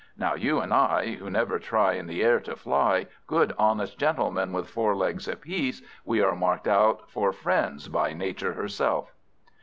Now 0.17 0.33
you 0.33 0.59
and 0.61 0.73
I, 0.73 1.11
who 1.19 1.29
never 1.29 1.59
try 1.59 1.93
in 1.93 2.07
the 2.07 2.23
air 2.23 2.39
to 2.39 2.55
fly, 2.55 3.05
good 3.27 3.53
honest 3.59 3.99
gentlemen 3.99 4.51
with 4.51 4.67
four 4.67 4.95
legs 4.95 5.27
apiece, 5.27 5.83
we 6.03 6.21
are 6.23 6.35
marked 6.35 6.67
out 6.67 7.07
for 7.11 7.31
friends 7.31 7.87
by 7.87 8.11
Nature 8.13 8.53
herself." 8.53 9.13